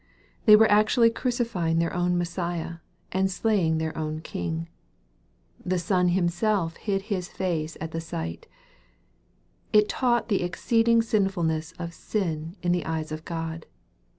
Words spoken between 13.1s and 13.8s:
of God.